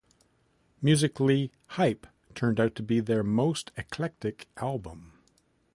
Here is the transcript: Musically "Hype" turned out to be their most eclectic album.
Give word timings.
Musically 0.81 1.51
"Hype" 1.77 2.07
turned 2.33 2.59
out 2.59 2.73
to 2.73 2.81
be 2.81 2.99
their 3.01 3.21
most 3.21 3.71
eclectic 3.77 4.47
album. 4.57 5.13